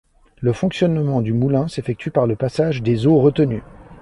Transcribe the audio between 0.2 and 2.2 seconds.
Le fonctionnement du moulin s'effectue